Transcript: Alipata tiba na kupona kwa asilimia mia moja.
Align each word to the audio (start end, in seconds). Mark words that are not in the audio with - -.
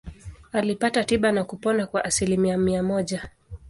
Alipata 0.51 1.03
tiba 1.03 1.31
na 1.31 1.43
kupona 1.43 1.87
kwa 1.87 2.05
asilimia 2.05 2.57
mia 2.57 2.83
moja. 2.83 3.29